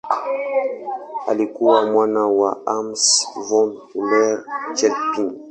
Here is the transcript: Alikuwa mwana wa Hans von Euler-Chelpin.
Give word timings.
Alikuwa 1.27 1.85
mwana 1.85 2.27
wa 2.27 2.57
Hans 2.65 3.27
von 3.49 3.77
Euler-Chelpin. 3.95 5.33